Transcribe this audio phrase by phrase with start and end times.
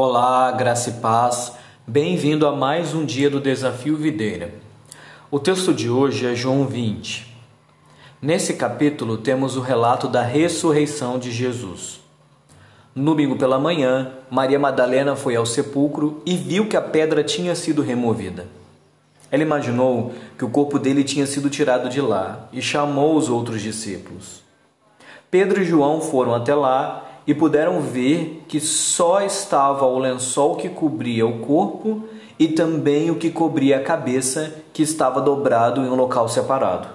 [0.00, 1.54] Olá, graça e paz.
[1.84, 4.54] Bem-vindo a mais um dia do Desafio Videira.
[5.28, 7.36] O texto de hoje é João 20.
[8.22, 11.98] Nesse capítulo temos o relato da ressurreição de Jesus.
[12.94, 17.56] No domingo pela manhã, Maria Madalena foi ao sepulcro e viu que a pedra tinha
[17.56, 18.46] sido removida.
[19.32, 23.60] Ela imaginou que o corpo dele tinha sido tirado de lá e chamou os outros
[23.60, 24.44] discípulos.
[25.28, 30.70] Pedro e João foram até lá e puderam ver que só estava o lençol que
[30.70, 32.04] cobria o corpo
[32.38, 36.88] e também o que cobria a cabeça, que estava dobrado em um local separado.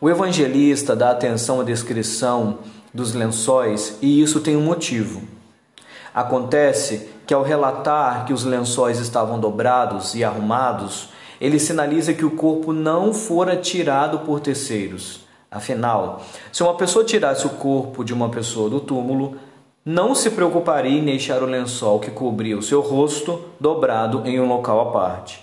[0.00, 2.58] O evangelista dá atenção à descrição
[2.94, 5.22] dos lençóis e isso tem um motivo.
[6.14, 11.08] Acontece que, ao relatar que os lençóis estavam dobrados e arrumados,
[11.40, 17.46] ele sinaliza que o corpo não fora tirado por terceiros Afinal, se uma pessoa tirasse
[17.46, 19.36] o corpo de uma pessoa do túmulo,
[19.84, 24.46] não se preocuparia em deixar o lençol que cobria o seu rosto dobrado em um
[24.46, 25.42] local à parte.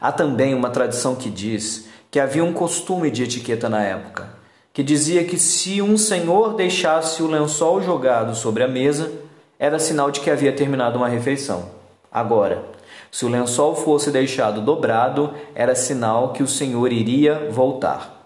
[0.00, 4.28] Há também uma tradição que diz que havia um costume de etiqueta na época,
[4.72, 9.12] que dizia que se um senhor deixasse o lençol jogado sobre a mesa,
[9.58, 11.70] era sinal de que havia terminado uma refeição.
[12.10, 12.64] Agora,
[13.12, 18.19] se o lençol fosse deixado dobrado, era sinal que o senhor iria voltar.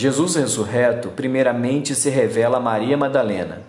[0.00, 3.60] Jesus ressurreto, primeiramente se revela a Maria Madalena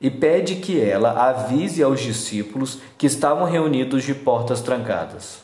[0.00, 5.38] e pede que ela avise aos discípulos que estavam reunidos de portas trancadas.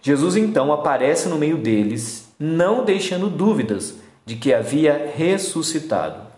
[0.00, 6.28] Jesus então aparece no meio deles, não deixando dúvidas de que havia ressuscitado.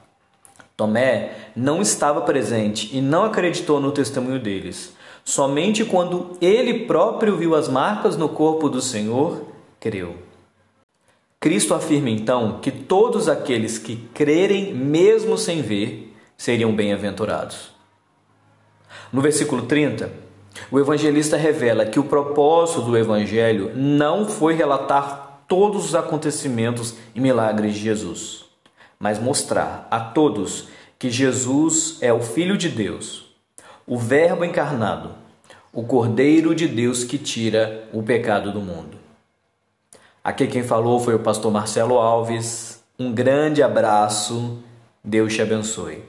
[0.74, 4.94] Tomé não estava presente e não acreditou no testemunho deles.
[5.22, 9.42] Somente quando ele próprio viu as marcas no corpo do Senhor,
[9.78, 10.24] creu.
[11.38, 17.70] Cristo afirma então que todos aqueles que crerem, mesmo sem ver, seriam bem-aventurados.
[19.12, 20.10] No versículo 30,
[20.70, 27.20] o evangelista revela que o propósito do evangelho não foi relatar todos os acontecimentos e
[27.20, 28.44] milagres de Jesus,
[28.98, 30.68] mas mostrar a todos
[30.98, 33.26] que Jesus é o Filho de Deus,
[33.86, 35.10] o Verbo encarnado,
[35.72, 39.05] o Cordeiro de Deus que tira o pecado do mundo.
[40.26, 42.82] Aqui quem falou foi o pastor Marcelo Alves.
[42.98, 44.58] Um grande abraço.
[45.04, 46.02] Deus te abençoe.